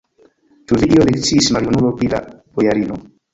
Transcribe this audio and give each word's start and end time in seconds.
Ĉu 0.71 0.79
vi 0.83 0.87
ion 0.95 1.11
eksciis, 1.11 1.49
maljunulo, 1.57 1.93
pri 2.01 2.11
la 2.15 2.23
bojarino? 2.57 2.99